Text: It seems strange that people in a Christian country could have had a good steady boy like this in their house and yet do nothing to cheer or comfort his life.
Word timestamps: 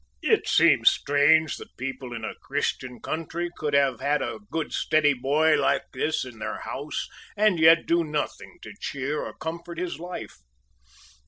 It 0.23 0.47
seems 0.47 0.89
strange 0.89 1.57
that 1.57 1.77
people 1.77 2.11
in 2.11 2.25
a 2.25 2.33
Christian 2.33 2.99
country 3.01 3.51
could 3.55 3.75
have 3.75 3.99
had 3.99 4.23
a 4.23 4.39
good 4.49 4.73
steady 4.73 5.13
boy 5.13 5.53
like 5.57 5.83
this 5.93 6.25
in 6.25 6.39
their 6.39 6.57
house 6.61 7.07
and 7.37 7.59
yet 7.59 7.85
do 7.85 8.03
nothing 8.03 8.57
to 8.63 8.73
cheer 8.81 9.21
or 9.21 9.37
comfort 9.37 9.77
his 9.77 9.99
life. 9.99 10.37